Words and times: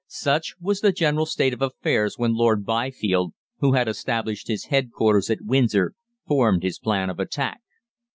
Such 0.07 0.55
was 0.59 0.81
the 0.81 0.91
general 0.91 1.27
state 1.27 1.53
of 1.53 1.61
affairs 1.61 2.17
when 2.17 2.33
Lord 2.33 2.65
Byfield, 2.65 3.33
who 3.59 3.73
had 3.73 3.87
established 3.87 4.47
his 4.47 4.65
headquarters 4.65 5.29
at 5.29 5.43
Windsor, 5.45 5.93
formed 6.27 6.63
his 6.63 6.79
plan 6.79 7.11
of 7.11 7.19
attack. 7.19 7.61